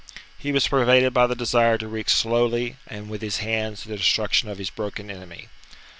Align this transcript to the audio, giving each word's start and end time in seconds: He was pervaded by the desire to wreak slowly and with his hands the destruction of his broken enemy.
He 0.35 0.51
was 0.51 0.67
pervaded 0.67 1.13
by 1.13 1.27
the 1.27 1.35
desire 1.35 1.77
to 1.77 1.87
wreak 1.87 2.09
slowly 2.09 2.75
and 2.87 3.07
with 3.07 3.21
his 3.21 3.37
hands 3.37 3.83
the 3.83 3.97
destruction 3.97 4.49
of 4.49 4.57
his 4.57 4.71
broken 4.71 5.11
enemy. 5.11 5.47